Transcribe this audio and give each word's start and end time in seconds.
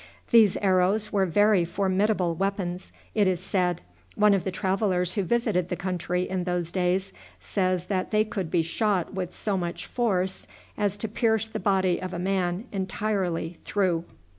These 0.31 0.57
arrows 0.63 1.13
were 1.13 1.27
very 1.27 1.63
formidable 1.63 2.33
weapons, 2.33 2.91
it 3.13 3.27
is 3.27 3.39
said. 3.39 3.81
One 4.15 4.33
of 4.33 4.43
the 4.43 4.49
travelers 4.49 5.13
who 5.13 5.21
visited 5.21 5.69
the 5.69 5.75
country 5.75 6.27
in 6.27 6.43
those 6.43 6.71
days 6.71 7.13
says 7.39 7.85
that 7.85 8.09
they 8.09 8.23
could 8.25 8.49
be 8.49 8.63
shot 8.63 9.13
with 9.13 9.31
so 9.31 9.57
much 9.57 9.85
force 9.85 10.47
as 10.75 10.97
to 10.97 11.07
pierce 11.07 11.45
the 11.45 11.59
body 11.59 12.01
of 12.01 12.15
a 12.15 12.17
man 12.17 12.65
entirely 12.71 13.59
through. 13.63 14.05